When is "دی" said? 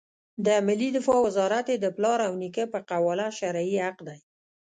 4.07-4.19